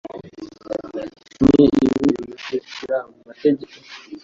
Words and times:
Ni 1.49 1.63
ibi 1.85 1.89
bikurikira 2.25 2.97
mu 3.09 3.19
mategeko 3.27 3.73